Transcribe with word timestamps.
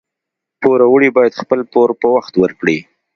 پوروړي 0.61 1.09
باید 1.17 1.39
خپل 1.41 1.59
پور 1.73 1.89
په 2.01 2.07
وخت 2.15 2.33
ورکړي 2.37 2.77